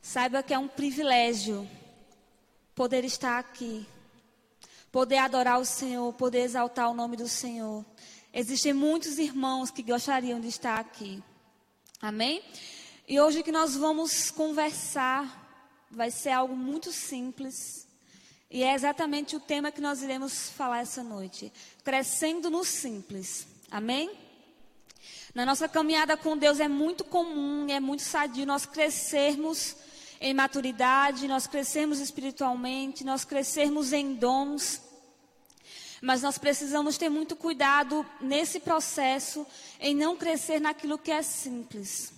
[0.00, 1.68] Saiba que é um privilégio
[2.74, 3.86] poder estar aqui,
[4.92, 7.84] poder adorar o Senhor, poder exaltar o nome do Senhor.
[8.32, 11.22] Existem muitos irmãos que gostariam de estar aqui.
[12.00, 12.42] Amém?
[13.06, 17.88] E hoje que nós vamos conversar vai ser algo muito simples.
[18.50, 21.52] E é exatamente o tema que nós iremos falar essa noite.
[21.82, 23.46] Crescendo no simples.
[23.70, 24.10] Amém?
[25.34, 29.76] Na nossa caminhada com Deus é muito comum, é muito sadio nós crescermos
[30.20, 34.82] em maturidade, nós crescermos espiritualmente, nós crescermos em dons.
[36.00, 39.46] Mas nós precisamos ter muito cuidado nesse processo
[39.80, 42.12] em não crescer naquilo que é simples.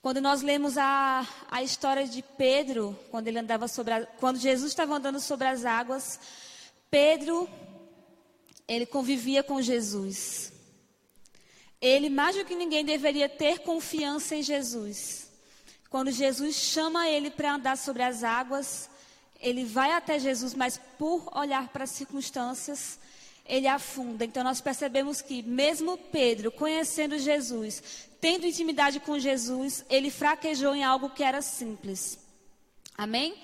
[0.00, 4.70] Quando nós lemos a, a história de Pedro, quando ele andava sobre a, quando Jesus
[4.72, 6.20] estava andando sobre as águas,
[6.90, 7.48] Pedro
[8.68, 10.52] ele convivia com Jesus.
[11.80, 15.25] Ele mais do que ninguém deveria ter confiança em Jesus.
[15.96, 18.90] Quando Jesus chama ele para andar sobre as águas,
[19.40, 22.98] ele vai até Jesus, mas por olhar para as circunstâncias,
[23.46, 24.22] ele afunda.
[24.22, 27.82] Então nós percebemos que, mesmo Pedro, conhecendo Jesus,
[28.20, 32.18] tendo intimidade com Jesus, ele fraquejou em algo que era simples.
[32.94, 33.34] Amém?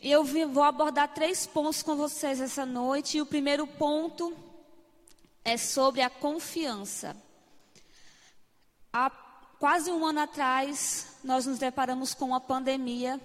[0.00, 3.18] E eu vou abordar três pontos com vocês essa noite.
[3.18, 4.34] E o primeiro ponto
[5.44, 7.14] é sobre a confiança.
[8.90, 9.10] Há
[9.60, 13.20] quase um ano atrás, nós nos deparamos com uma pandemia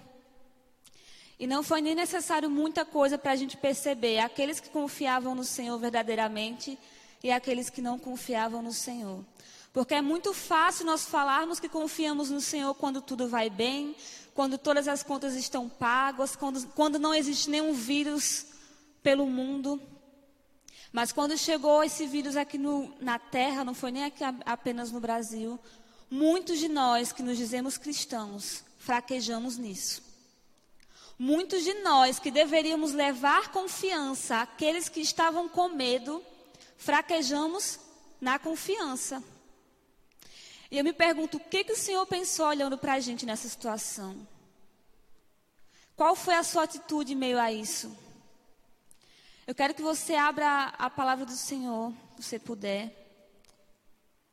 [1.39, 5.45] e não foi nem necessário muita coisa para a gente perceber aqueles que confiavam no
[5.45, 6.77] Senhor verdadeiramente
[7.23, 9.23] e aqueles que não confiavam no Senhor.
[9.71, 13.95] Porque é muito fácil nós falarmos que confiamos no Senhor quando tudo vai bem,
[14.33, 18.47] quando todas as contas estão pagas, quando, quando não existe nenhum vírus
[19.01, 19.81] pelo mundo.
[20.91, 24.99] Mas quando chegou esse vírus aqui no, na Terra, não foi nem aqui apenas no
[24.99, 25.57] Brasil,
[26.09, 30.03] muitos de nós que nos dizemos cristãos fraquejamos nisso.
[31.17, 36.23] Muitos de nós que deveríamos levar confiança àqueles que estavam com medo,
[36.77, 37.79] fraquejamos
[38.21, 39.23] na confiança.
[40.69, 43.49] E eu me pergunto, o que, que o Senhor pensou olhando para a gente nessa
[43.49, 44.27] situação?
[45.95, 47.95] Qual foi a sua atitude em meio a isso?
[49.47, 52.91] Eu quero que você abra a palavra do Senhor, se você puder.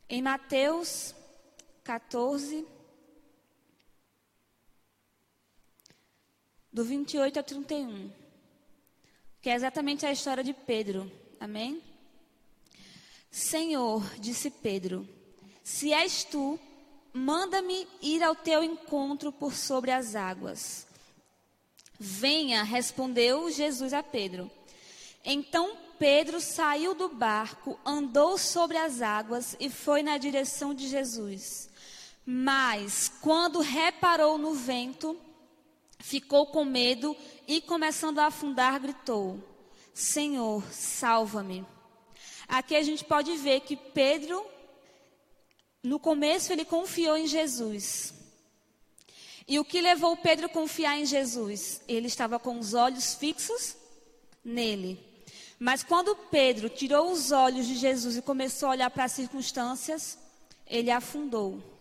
[0.09, 1.15] Em Mateus
[1.85, 2.65] 14,
[6.73, 8.11] do 28 a 31,
[9.41, 11.11] que é exatamente a história de Pedro.
[11.41, 11.83] Amém?
[13.31, 15.09] Senhor, disse Pedro,
[15.65, 16.59] se és tu,
[17.13, 20.87] manda-me ir ao teu encontro por sobre as águas.
[21.99, 24.51] Venha, respondeu Jesus a Pedro.
[25.25, 31.72] Então Pedro saiu do barco, andou sobre as águas e foi na direção de Jesus.
[32.25, 35.19] Mas, quando reparou no vento,
[35.99, 37.17] ficou com medo
[37.49, 39.43] e, começando a afundar, gritou:
[39.93, 41.67] Senhor, salva-me.
[42.47, 44.45] Aqui a gente pode ver que Pedro,
[45.83, 48.15] no começo, ele confiou em Jesus.
[49.49, 51.83] E o que levou Pedro a confiar em Jesus?
[51.89, 53.77] Ele estava com os olhos fixos
[54.45, 55.01] nele.
[55.59, 60.19] Mas quando Pedro tirou os olhos de Jesus e começou a olhar para as circunstâncias,
[60.67, 61.72] ele afundou.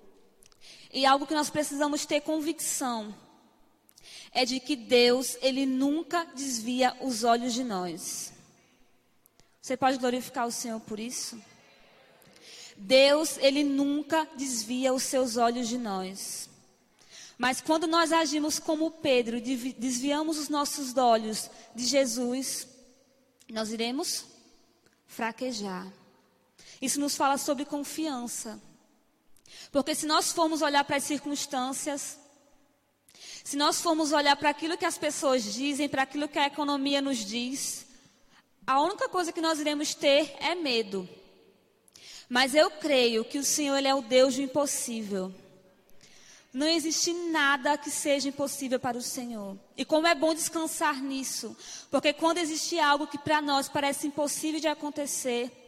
[0.93, 3.15] E algo que nós precisamos ter convicção
[4.31, 8.33] é de que Deus, ele nunca desvia os olhos de nós.
[9.61, 11.41] Você pode glorificar o Senhor por isso?
[12.75, 16.49] Deus, ele nunca desvia os seus olhos de nós.
[17.37, 22.67] Mas quando nós agimos como Pedro, desviamos os nossos olhos de Jesus,
[23.49, 24.25] nós iremos
[25.07, 25.91] fraquejar.
[26.81, 28.59] Isso nos fala sobre confiança.
[29.71, 32.19] Porque se nós formos olhar para as circunstâncias,
[33.43, 37.01] se nós formos olhar para aquilo que as pessoas dizem, para aquilo que a economia
[37.01, 37.85] nos diz,
[38.65, 41.07] a única coisa que nós iremos ter é medo.
[42.29, 45.33] Mas eu creio que o Senhor ele é o Deus do impossível.
[46.53, 49.57] Não existe nada que seja impossível para o Senhor.
[49.77, 51.55] E como é bom descansar nisso,
[51.89, 55.60] porque quando existe algo que para nós parece impossível de acontecer,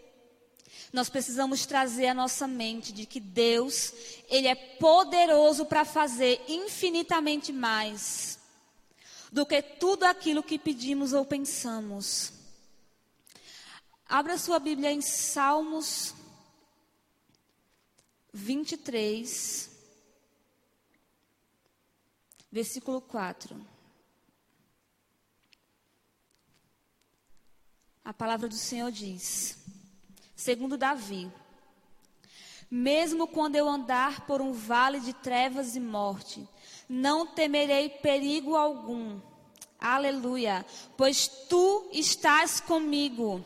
[0.94, 3.92] nós precisamos trazer a nossa mente de que Deus,
[4.30, 8.38] Ele é poderoso para fazer infinitamente mais
[9.32, 12.32] do que tudo aquilo que pedimos ou pensamos.
[14.06, 16.14] Abra sua Bíblia em Salmos
[18.32, 19.72] 23,
[22.52, 23.74] versículo 4.
[28.06, 29.63] A palavra do Senhor diz:
[30.44, 31.32] segundo Davi.
[32.70, 36.46] Mesmo quando eu andar por um vale de trevas e morte,
[36.90, 39.22] não temerei perigo algum.
[39.80, 40.66] Aleluia.
[40.98, 43.44] Pois tu estás comigo.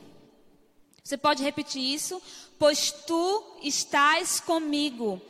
[1.03, 2.21] Você pode repetir isso?
[2.57, 5.21] Pois tu estás comigo.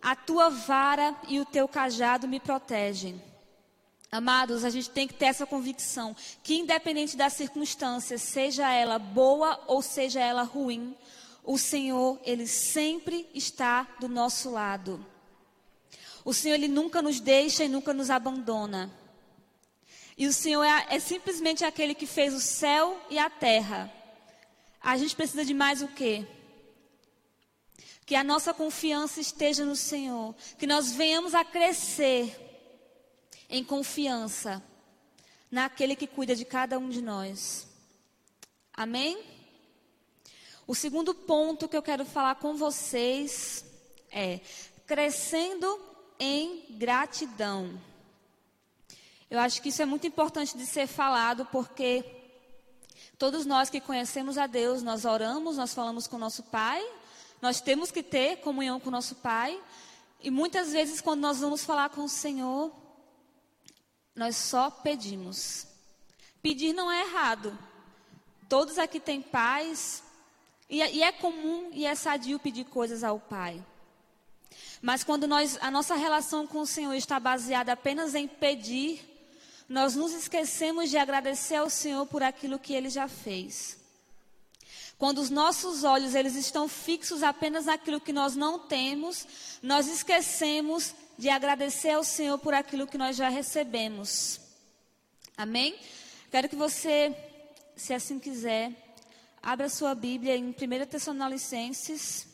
[0.00, 3.22] A tua vara e o teu cajado me protegem.
[4.14, 9.58] Amados, a gente tem que ter essa convicção que, independente das circunstâncias, seja ela boa
[9.66, 10.94] ou seja ela ruim,
[11.42, 15.02] o Senhor, Ele sempre está do nosso lado.
[16.26, 18.92] O Senhor, Ele nunca nos deixa e nunca nos abandona.
[20.18, 23.90] E o Senhor é, é simplesmente aquele que fez o céu e a terra.
[24.78, 26.26] A gente precisa de mais o quê?
[28.04, 30.34] Que a nossa confiança esteja no Senhor.
[30.58, 32.51] Que nós venhamos a crescer
[33.52, 34.62] em confiança
[35.50, 37.68] naquele que cuida de cada um de nós.
[38.72, 39.22] Amém?
[40.66, 43.62] O segundo ponto que eu quero falar com vocês
[44.10, 44.40] é
[44.86, 45.78] crescendo
[46.18, 47.78] em gratidão.
[49.30, 52.04] Eu acho que isso é muito importante de ser falado porque
[53.18, 56.82] todos nós que conhecemos a Deus, nós oramos, nós falamos com nosso Pai,
[57.42, 59.60] nós temos que ter comunhão com nosso Pai,
[60.20, 62.81] e muitas vezes quando nós vamos falar com o Senhor,
[64.14, 65.66] nós só pedimos.
[66.42, 67.56] Pedir não é errado.
[68.48, 70.02] Todos aqui têm paz.
[70.68, 73.62] E, é, e é comum e é sadio pedir coisas ao Pai.
[74.80, 79.08] Mas quando nós, a nossa relação com o Senhor está baseada apenas em pedir,
[79.68, 83.78] nós nos esquecemos de agradecer ao Senhor por aquilo que Ele já fez.
[84.98, 89.26] Quando os nossos olhos eles estão fixos apenas naquilo que nós não temos,
[89.60, 94.40] nós esquecemos de agradecer ao Senhor por aquilo que nós já recebemos.
[95.36, 95.78] Amém?
[96.30, 97.14] Quero que você,
[97.76, 98.72] se assim quiser,
[99.42, 100.54] abra sua Bíblia em 1
[100.86, 102.26] Tessalonicenses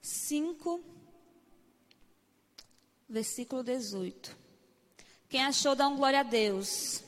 [0.00, 0.82] 5,
[3.08, 4.36] versículo 18.
[5.28, 7.02] Quem achou, dá um glória a Deus.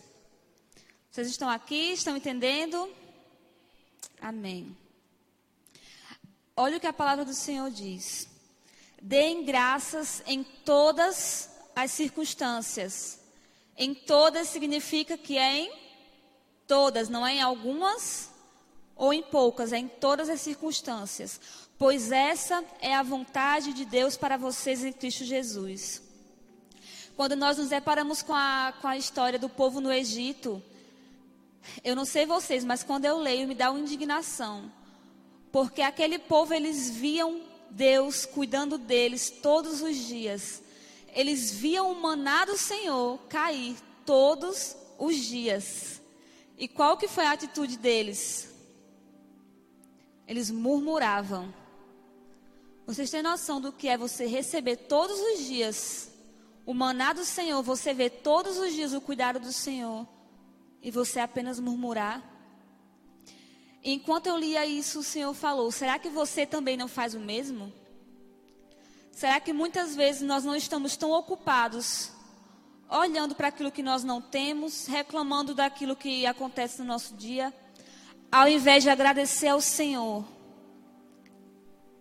[1.11, 1.93] Vocês estão aqui?
[1.93, 2.93] Estão entendendo?
[4.21, 4.77] Amém.
[6.57, 8.29] Olha o que a palavra do Senhor diz.
[9.07, 13.21] Deem graças em todas as circunstâncias.
[13.77, 15.73] Em todas significa que é em
[16.67, 18.31] todas, não é em algumas
[18.97, 21.39] ou em poucas, é em todas as circunstâncias.
[21.77, 26.01] Pois essa é a vontade de Deus para vocês em Cristo Jesus.
[27.15, 30.63] Quando nós nos deparamos com a, com a história do povo no Egito,
[31.85, 34.73] eu não sei vocês, mas quando eu leio me dá uma indignação.
[35.53, 40.63] Porque aquele povo, eles viam Deus cuidando deles todos os dias.
[41.09, 43.77] Eles viam o maná do Senhor cair
[44.07, 46.01] todos os dias.
[46.57, 48.49] E qual que foi a atitude deles?
[50.27, 51.53] Eles murmuravam.
[52.87, 56.11] Vocês têm noção do que é você receber todos os dias
[56.67, 60.07] o maná do Senhor, você vê todos os dias o cuidado do Senhor
[60.83, 62.23] e você apenas murmurar?
[63.85, 67.71] Enquanto eu lia isso, o Senhor falou: será que você também não faz o mesmo?
[69.13, 72.11] Será que muitas vezes nós não estamos tão ocupados
[72.89, 77.53] olhando para aquilo que nós não temos, reclamando daquilo que acontece no nosso dia,
[78.33, 80.25] ao invés de agradecer ao Senhor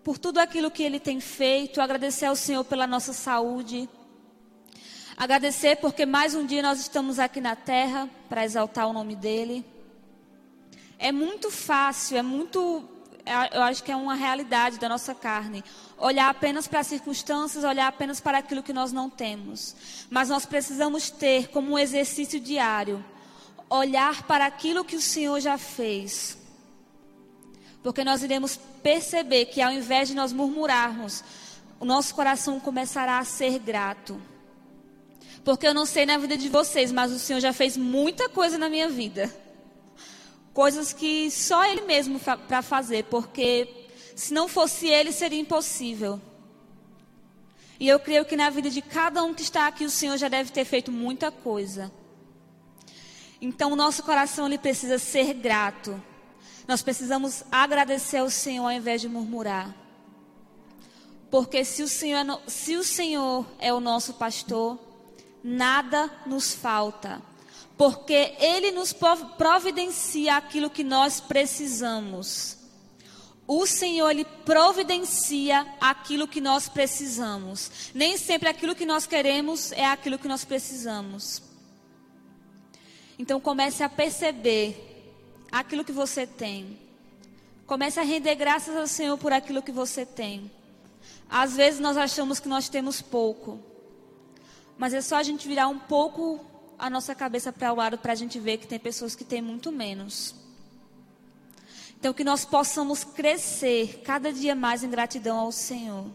[0.04, 3.90] por tudo aquilo que Ele tem feito, agradecer ao Senhor pela nossa saúde,
[5.16, 9.73] agradecer porque mais um dia nós estamos aqui na terra para exaltar o nome dEle.
[11.04, 12.82] É muito fácil, é muito.
[13.26, 15.62] É, eu acho que é uma realidade da nossa carne.
[15.98, 19.76] Olhar apenas para as circunstâncias, olhar apenas para aquilo que nós não temos.
[20.10, 23.04] Mas nós precisamos ter como um exercício diário
[23.70, 26.38] olhar para aquilo que o Senhor já fez.
[27.82, 31.22] Porque nós iremos perceber que ao invés de nós murmurarmos,
[31.82, 34.22] o nosso coração começará a ser grato.
[35.44, 38.58] Porque eu não sei na vida de vocês, mas o Senhor já fez muita coisa
[38.58, 39.43] na minha vida
[40.54, 46.22] coisas que só Ele mesmo para fazer, porque se não fosse Ele seria impossível.
[47.80, 50.30] E eu creio que na vida de cada um que está aqui o Senhor já
[50.30, 51.92] deve ter feito muita coisa.
[53.42, 56.02] Então o nosso coração ele precisa ser grato.
[56.66, 59.76] Nós precisamos agradecer ao Senhor ao invés de murmurar.
[61.30, 64.80] Porque se o Senhor é, se o Senhor é o nosso pastor,
[65.44, 67.22] nada nos falta
[67.78, 68.94] porque Ele nos
[69.38, 72.58] providencia aquilo que nós precisamos.
[73.46, 77.92] O Senhor, Ele providencia aquilo que nós precisamos.
[77.94, 81.42] Nem sempre aquilo que nós queremos é aquilo que nós precisamos.
[83.18, 85.12] Então comece a perceber
[85.52, 86.80] aquilo que você tem.
[87.66, 90.52] Comece a render graças ao Senhor por aquilo que você tem.
[91.30, 93.60] Às vezes nós achamos que nós temos pouco,
[94.78, 96.46] mas é só a gente virar um pouco
[96.84, 99.42] a nossa cabeça para o lado para a gente ver que tem pessoas que têm
[99.42, 100.36] muito menos.
[101.98, 106.06] Então, que nós possamos crescer cada dia mais em gratidão ao Senhor.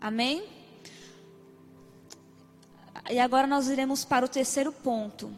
[0.00, 0.48] Amém?
[3.10, 5.30] E agora nós iremos para o terceiro ponto.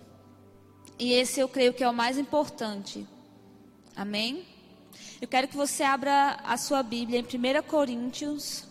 [1.01, 3.05] E esse eu creio que é o mais importante.
[3.97, 4.47] Amém?
[5.21, 8.69] Eu quero que você abra a sua Bíblia em 1 Coríntios.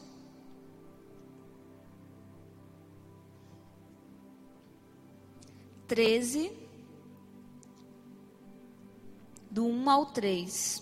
[5.92, 6.50] Treze,
[9.50, 10.82] do 1 ao 3.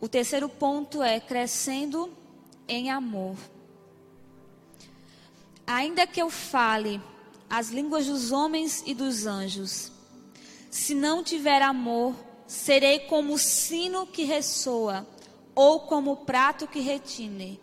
[0.00, 2.10] O terceiro ponto é crescendo
[2.66, 3.36] em amor.
[5.66, 7.02] Ainda que eu fale
[7.50, 9.92] as línguas dos homens e dos anjos,
[10.70, 12.14] se não tiver amor,
[12.46, 15.06] serei como o sino que ressoa,
[15.54, 17.60] ou como o prato que retine.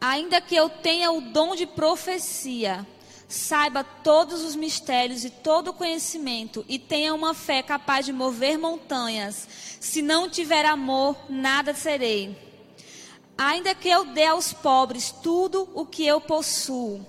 [0.00, 2.86] Ainda que eu tenha o dom de profecia,
[3.28, 8.58] saiba todos os mistérios e todo o conhecimento, e tenha uma fé capaz de mover
[8.58, 9.46] montanhas,
[9.78, 12.36] se não tiver amor, nada serei.
[13.36, 17.06] Ainda que eu dê aos pobres tudo o que eu possuo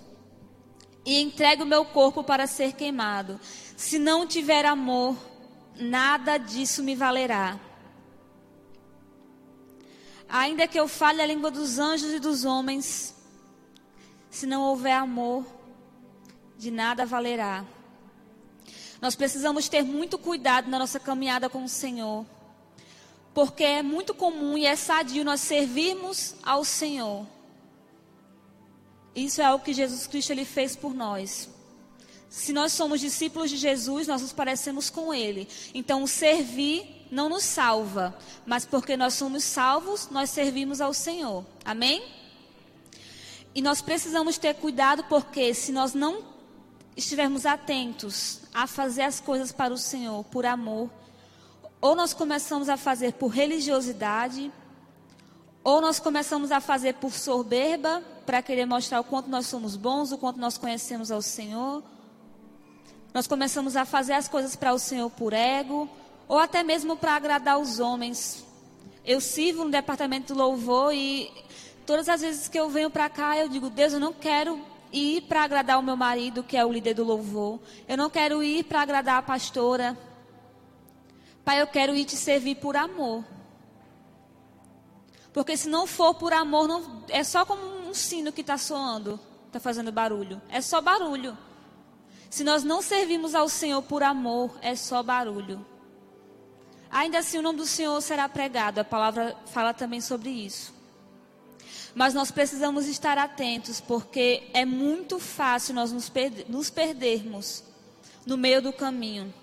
[1.06, 3.40] e entregue o meu corpo para ser queimado,
[3.78, 5.16] se não tiver amor,
[5.76, 7.58] nada disso me valerá.
[10.28, 13.16] Ainda que eu fale a língua dos anjos e dos homens,
[14.30, 15.44] se não houver amor,
[16.60, 17.66] de nada valerá.
[19.02, 22.24] Nós precisamos ter muito cuidado na nossa caminhada com o Senhor
[23.34, 27.26] porque é muito comum e é sadio nós servirmos ao Senhor.
[29.16, 31.50] Isso é algo que Jesus Cristo ele fez por nós.
[32.30, 35.48] Se nós somos discípulos de Jesus, nós nos parecemos com Ele.
[35.74, 41.44] Então, o servir não nos salva, mas porque nós somos salvos, nós servimos ao Senhor.
[41.66, 42.04] Amém?
[43.56, 46.24] E nós precisamos ter cuidado, porque se nós não
[47.00, 50.90] estivermos atentos a fazer as coisas para o Senhor, por amor,
[51.82, 54.52] ou nós começamos a fazer por religiosidade,
[55.64, 60.12] ou nós começamos a fazer por soberba, para querer mostrar o quanto nós somos bons,
[60.12, 61.84] o quanto nós conhecemos ao Senhor.
[63.14, 65.90] Nós começamos a fazer as coisas para o Senhor por ego,
[66.28, 68.46] ou até mesmo para agradar os homens.
[69.04, 71.32] Eu sirvo no departamento do louvor e
[71.86, 75.22] todas as vezes que eu venho para cá, eu digo: Deus, eu não quero ir
[75.22, 77.60] para agradar o meu marido, que é o líder do louvor.
[77.88, 79.98] Eu não quero ir para agradar a pastora.
[81.44, 83.24] Pai, eu quero ir te servir por amor.
[85.34, 89.20] Porque se não for por amor, não, é só como um sino que está soando,
[89.48, 90.42] está fazendo barulho.
[90.50, 91.38] É só barulho.
[92.30, 95.66] Se nós não servimos ao Senhor por amor, é só barulho.
[96.92, 98.80] Ainda assim, o nome do Senhor será pregado.
[98.80, 100.74] A palavra fala também sobre isso.
[101.96, 106.12] Mas nós precisamos estar atentos, porque é muito fácil nós nos,
[106.48, 107.64] nos perdermos
[108.26, 109.34] no meio do caminho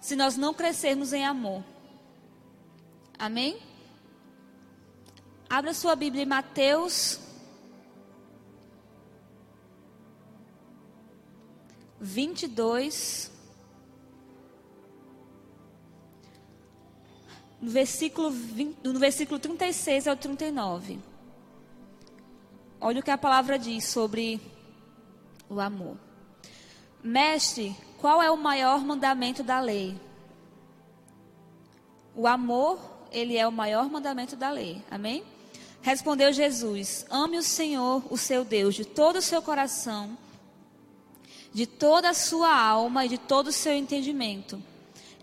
[0.00, 1.64] se nós não crescermos em amor.
[3.18, 3.58] Amém?
[5.48, 7.18] Abra sua Bíblia em Mateus.
[11.98, 13.32] Vinte e dois,
[17.60, 21.00] no versículo, 20, no versículo 36 ao 39.
[22.80, 24.40] Olha o que a palavra diz sobre
[25.48, 25.96] o amor.
[27.02, 29.98] Mestre, qual é o maior mandamento da lei?
[32.14, 32.78] O amor,
[33.10, 34.82] ele é o maior mandamento da lei.
[34.90, 35.24] Amém?
[35.82, 40.16] Respondeu Jesus: Ame o Senhor, o seu Deus, de todo o seu coração,
[41.52, 44.62] de toda a sua alma e de todo o seu entendimento.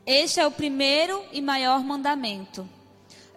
[0.05, 2.67] Este é o primeiro e maior mandamento.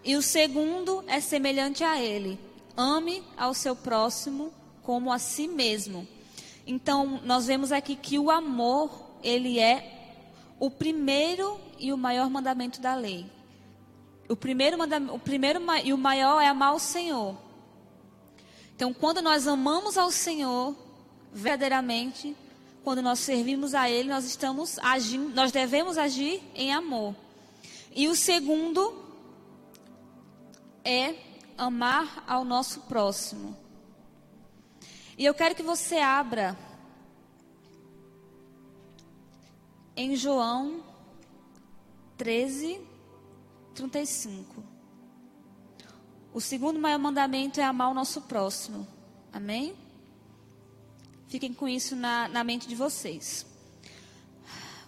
[0.05, 2.39] E o segundo é semelhante a ele:
[2.77, 4.53] ame ao seu próximo
[4.83, 6.07] como a si mesmo.
[6.67, 8.91] Então, nós vemos aqui que o amor
[9.23, 10.15] ele é
[10.59, 13.27] o primeiro e o maior mandamento da lei.
[14.29, 14.77] O primeiro,
[15.13, 17.37] o primeiro e o maior é amar o Senhor.
[18.75, 20.77] Então, quando nós amamos ao Senhor,
[21.33, 22.37] verdadeiramente,
[22.85, 27.15] quando nós servimos a Ele, nós estamos agindo, nós devemos agir em amor.
[27.95, 28.95] E o segundo
[30.85, 31.15] é
[31.57, 33.57] amar ao nosso próximo.
[35.19, 36.57] E eu quero que você abra
[39.97, 40.85] em João
[42.19, 42.81] 13,
[43.75, 44.63] 35.
[46.35, 48.87] O segundo maior mandamento é amar o nosso próximo.
[49.33, 49.75] Amém?
[51.29, 53.47] Fiquem com isso na, na mente de vocês.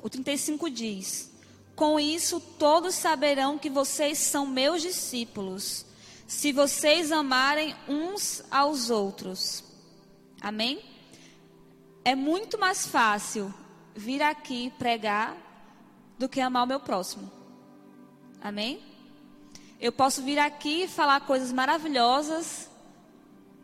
[0.02, 1.30] O 35 diz:
[1.74, 5.84] Com isso, todos saberão que vocês são meus discípulos,
[6.28, 9.64] se vocês amarem uns aos outros.
[10.38, 10.84] Amém?
[12.04, 13.52] É muito mais fácil
[13.96, 15.34] vir aqui pregar
[16.18, 17.32] do que amar o meu próximo.
[18.42, 18.78] Amém?
[19.80, 22.68] Eu posso vir aqui falar coisas maravilhosas,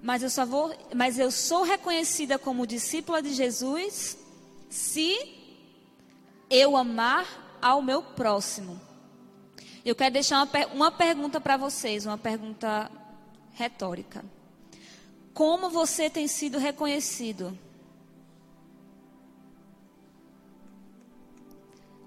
[0.02, 4.16] mas eu só vou, mas eu sou reconhecida como discípula de Jesus
[4.71, 5.18] se
[6.49, 8.80] eu amar ao meu próximo.
[9.85, 12.91] Eu quero deixar uma, uma pergunta para vocês, uma pergunta
[13.53, 14.25] retórica.
[15.35, 17.59] Como você tem sido reconhecido?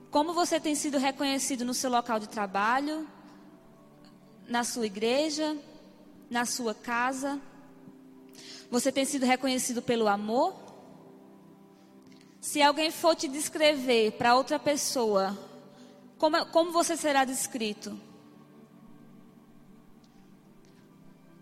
[0.09, 3.07] Como você tem sido reconhecido no seu local de trabalho,
[4.47, 5.55] na sua igreja,
[6.31, 7.39] na sua casa?
[8.71, 10.55] Você tem sido reconhecido pelo amor?
[12.41, 15.37] Se alguém for te descrever para outra pessoa
[16.17, 17.99] como, como você será descrito?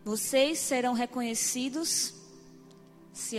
[0.03, 2.13] Vocês serão reconhecidos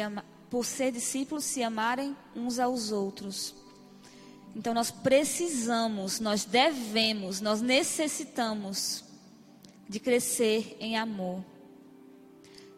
[0.03, 3.55] ama, por ser discípulos, se amarem uns aos outros.
[4.55, 9.05] Então nós precisamos, nós devemos, nós necessitamos
[9.89, 11.45] de crescer em amor.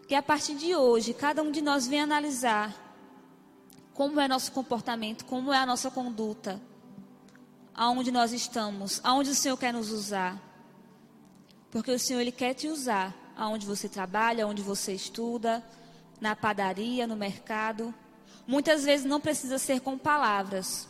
[0.09, 2.77] Que a partir de hoje, cada um de nós venha analisar
[3.95, 6.61] como é nosso comportamento, como é a nossa conduta
[7.79, 10.37] aonde nós estamos, aonde o Senhor quer nos usar.
[11.71, 15.65] Porque o Senhor ele quer te usar aonde você trabalha, aonde você estuda,
[16.21, 17.95] na padaria, no mercado.
[18.49, 20.89] Muitas vezes não precisa ser com palavras.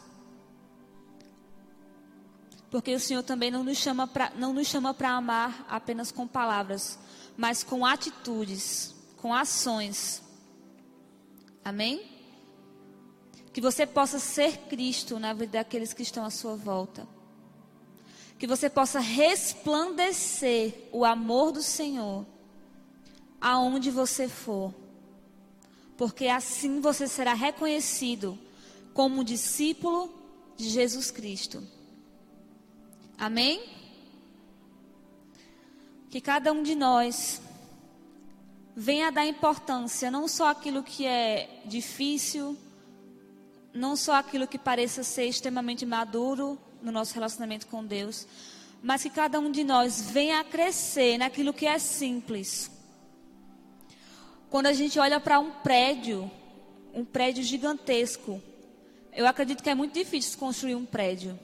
[2.71, 6.99] Porque o Senhor também não nos chama não nos chama para amar apenas com palavras,
[7.37, 10.23] mas com atitudes, com ações.
[11.63, 12.18] Amém?
[13.59, 17.09] Que você possa ser Cristo na vida daqueles que estão à sua volta.
[18.39, 22.25] Que você possa resplandecer o amor do Senhor
[23.41, 24.73] aonde você for.
[25.97, 28.39] Porque assim você será reconhecido
[28.95, 30.09] como discípulo
[30.57, 31.61] de Jesus Cristo.
[33.19, 33.69] Amém?
[36.11, 37.43] Que cada um de nós
[38.77, 42.57] venha dar importância não só aquilo que é difícil,
[43.73, 48.27] não só aquilo que pareça ser extremamente maduro no nosso relacionamento com Deus,
[48.83, 52.71] mas que cada um de nós venha a crescer naquilo que é simples.
[54.51, 56.31] Quando a gente olha para um prédio,
[56.95, 58.43] um prédio gigantesco,
[59.13, 61.39] eu acredito que é muito difícil construir um prédio.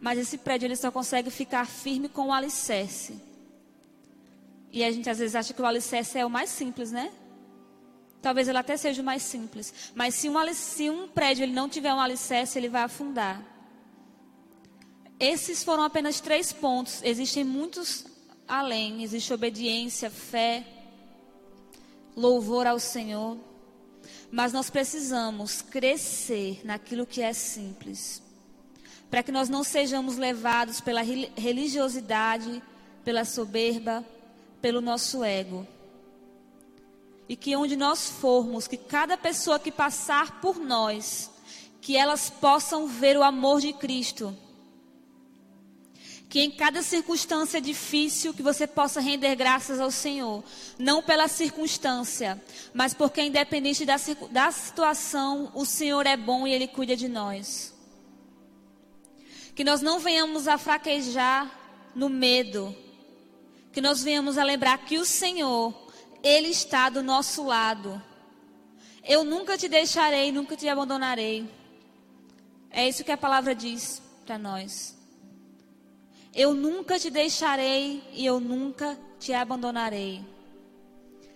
[0.00, 3.20] Mas esse prédio ele só consegue ficar firme com o alicerce.
[4.72, 7.12] E a gente às vezes acha que o alicerce é o mais simples, né?
[8.22, 9.72] Talvez ele até seja mais simples.
[9.94, 13.42] Mas se um, se um prédio ele não tiver um alicerce, ele vai afundar.
[15.18, 17.02] Esses foram apenas três pontos.
[17.02, 18.04] Existem muitos
[18.46, 19.02] além.
[19.02, 20.64] Existe obediência, fé,
[22.14, 23.38] louvor ao Senhor.
[24.30, 28.22] Mas nós precisamos crescer naquilo que é simples.
[29.10, 32.62] Para que nós não sejamos levados pela religiosidade,
[33.02, 34.04] pela soberba,
[34.60, 35.66] pelo nosso ego
[37.30, 41.30] e que onde nós formos, que cada pessoa que passar por nós,
[41.80, 44.36] que elas possam ver o amor de Cristo.
[46.28, 50.42] Que em cada circunstância difícil que você possa render graças ao Senhor,
[50.76, 52.42] não pela circunstância,
[52.74, 53.94] mas porque independente da,
[54.32, 57.72] da situação, o Senhor é bom e Ele cuida de nós.
[59.54, 61.48] Que nós não venhamos a fraquejar
[61.94, 62.74] no medo,
[63.72, 65.89] que nós venhamos a lembrar que o Senhor
[66.22, 68.00] ele está do nosso lado.
[69.02, 71.48] Eu nunca te deixarei, nunca te abandonarei.
[72.70, 74.96] É isso que a palavra diz para nós.
[76.34, 80.24] Eu nunca te deixarei e eu nunca te abandonarei.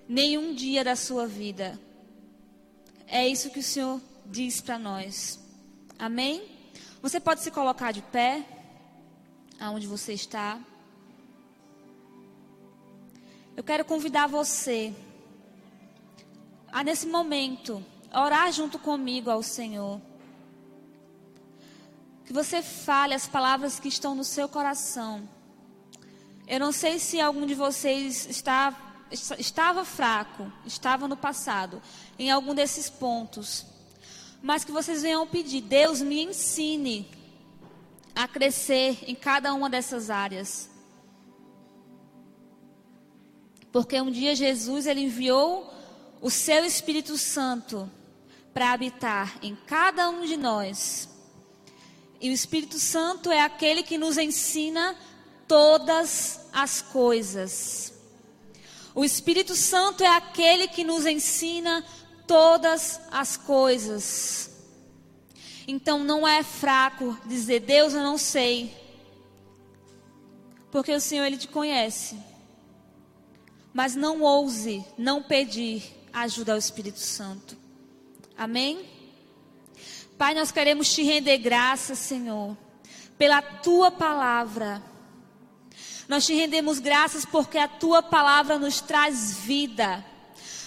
[0.08, 1.80] Nenhum dia da sua vida.
[3.06, 5.40] É isso que o Senhor diz para nós.
[5.98, 6.42] Amém?
[7.02, 8.44] Você pode se colocar de pé,
[9.58, 10.60] aonde você está.
[13.56, 14.92] Eu quero convidar você
[16.72, 20.00] a, nesse momento, orar junto comigo ao Senhor.
[22.24, 25.28] Que você fale as palavras que estão no seu coração.
[26.48, 28.76] Eu não sei se algum de vocês está,
[29.38, 31.80] estava fraco, estava no passado,
[32.18, 33.66] em algum desses pontos.
[34.42, 37.08] Mas que vocês venham pedir, Deus me ensine
[38.16, 40.73] a crescer em cada uma dessas áreas.
[43.74, 45.68] Porque um dia Jesus ele enviou
[46.22, 47.90] o seu Espírito Santo
[48.52, 51.08] para habitar em cada um de nós.
[52.20, 54.96] E o Espírito Santo é aquele que nos ensina
[55.48, 57.92] todas as coisas.
[58.94, 61.84] O Espírito Santo é aquele que nos ensina
[62.28, 64.50] todas as coisas.
[65.66, 68.72] Então não é fraco dizer, Deus, eu não sei.
[70.70, 72.33] Porque o Senhor, Ele te conhece.
[73.74, 75.82] Mas não ouse não pedir
[76.12, 77.58] ajuda ao Espírito Santo.
[78.38, 78.88] Amém?
[80.16, 82.56] Pai, nós queremos te render graças, Senhor,
[83.18, 84.80] pela tua palavra.
[86.08, 90.04] Nós te rendemos graças porque a tua palavra nos traz vida.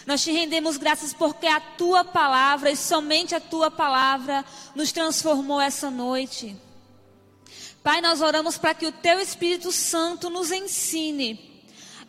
[0.06, 4.44] Nós te rendemos graças porque a tua palavra e somente a tua palavra
[4.76, 6.58] nos transformou essa noite.
[7.82, 11.57] Pai, nós oramos para que o teu Espírito Santo nos ensine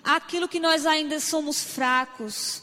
[0.03, 2.63] aquilo que nós ainda somos fracos.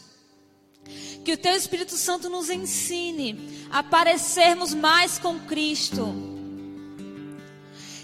[1.23, 6.13] Que o Teu Espírito Santo nos ensine a parecermos mais com Cristo.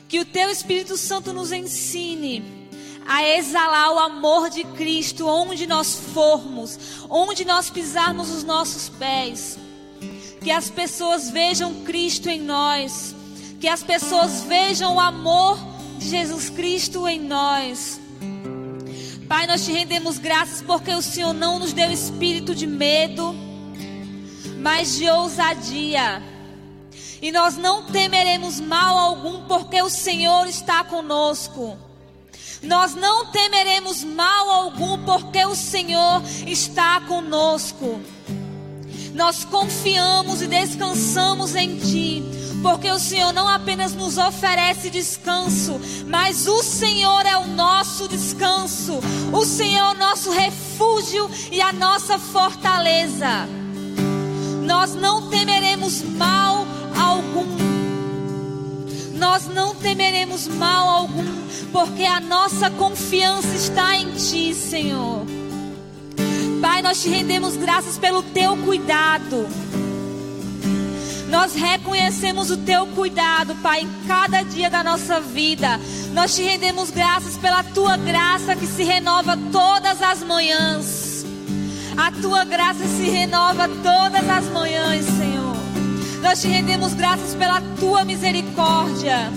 [0.08, 2.62] Que o Teu Espírito Santo nos ensine
[3.08, 9.58] a exalar o amor de Cristo onde nós formos, onde nós pisarmos os nossos pés.
[10.44, 13.16] Que as pessoas vejam Cristo em nós.
[13.60, 15.60] Que as pessoas vejam o amor
[16.00, 18.01] de Jesus Cristo em nós.
[19.32, 23.34] Pai, nós te rendemos graças porque o Senhor não nos deu espírito de medo,
[24.58, 26.22] mas de ousadia.
[27.22, 31.78] E nós não temeremos mal algum porque o Senhor está conosco.
[32.62, 38.02] Nós não temeremos mal algum porque o Senhor está conosco.
[39.14, 46.48] Nós confiamos e descansamos em Ti porque o Senhor não apenas nos oferece descanso, mas
[46.48, 49.00] o Senhor é o nosso descanso,
[49.34, 53.48] o Senhor é o nosso refúgio e a nossa fortaleza.
[54.64, 57.72] Nós não temeremos mal algum.
[59.18, 61.26] Nós não temeremos mal algum,
[61.72, 65.41] porque a nossa confiança está em Ti, Senhor.
[66.72, 69.46] Pai, nós te rendemos graças pelo Teu cuidado.
[71.28, 75.78] Nós reconhecemos o teu cuidado, Pai, em cada dia da nossa vida.
[76.14, 81.26] Nós te rendemos graças pela tua graça que se renova todas as manhãs.
[81.98, 85.58] A tua graça se renova todas as manhãs, Senhor.
[86.22, 89.30] Nós te rendemos graças pela tua misericórdia.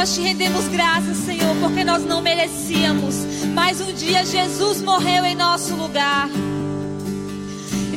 [0.00, 3.14] Nós te rendemos graças, Senhor, porque nós não merecíamos.
[3.54, 6.28] Mas um dia Jesus morreu em nosso lugar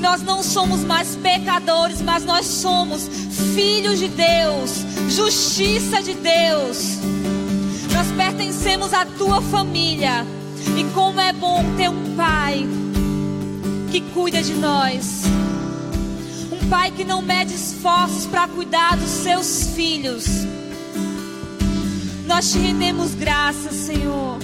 [0.03, 3.07] nós não somos mais pecadores, mas nós somos
[3.55, 6.97] filhos de Deus, justiça de Deus.
[7.93, 10.25] Nós pertencemos à tua família.
[10.77, 12.67] E como é bom ter um pai
[13.91, 15.23] que cuida de nós.
[16.51, 20.25] Um pai que não mede esforços para cuidar dos seus filhos.
[22.33, 24.39] Nós te rendemos graças, Senhor.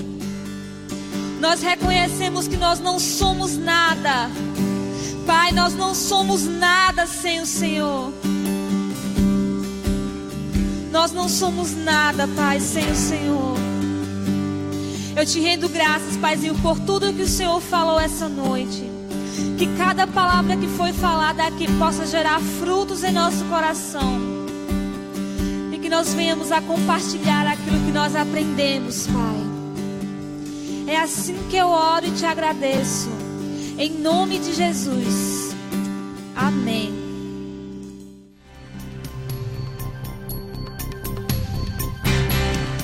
[1.39, 4.30] Nós reconhecemos que nós não somos nada
[5.30, 8.12] Pai, nós não somos nada sem o Senhor.
[10.91, 13.56] Nós não somos nada, Pai, sem o Senhor.
[15.15, 18.89] Eu te rendo graças, Paizinho, por tudo que o Senhor falou essa noite.
[19.60, 24.38] Que cada palavra que foi falada aqui possa gerar frutos em nosso coração.
[25.89, 30.93] Nós venhamos a compartilhar aquilo que nós aprendemos, Pai.
[30.93, 33.10] É assim que eu oro e te agradeço.
[33.75, 35.56] Em nome de Jesus.
[36.36, 36.93] Amém.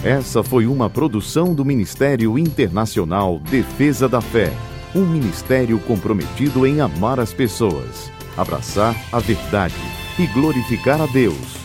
[0.04, 4.52] Essa foi uma produção do Ministério Internacional Defesa da Fé,
[4.96, 9.76] um ministério comprometido em amar as pessoas, abraçar a verdade
[10.18, 11.65] e glorificar a Deus.